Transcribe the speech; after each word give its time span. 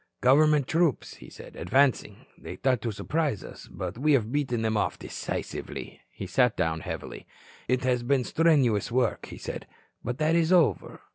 "Government 0.19 0.67
troops," 0.67 1.17
he 1.17 1.29
said, 1.29 1.55
advancing, 1.55 2.25
"They 2.35 2.55
thought 2.55 2.81
to 2.81 2.91
surprise 2.91 3.43
us 3.43 3.67
but 3.71 3.99
we 3.99 4.13
have 4.13 4.31
beaten 4.31 4.63
them 4.63 4.75
off 4.75 4.97
decisively." 4.97 6.01
He 6.11 6.25
sat 6.25 6.57
down 6.57 6.79
heavily. 6.79 7.27
"It 7.67 7.83
has 7.83 8.01
been 8.01 8.23
strenuous 8.23 8.91
work," 8.91 9.27
he 9.27 9.37
said. 9.37 9.67
"But 10.03 10.17
that 10.17 10.35
is 10.35 10.51
over. 10.51 11.01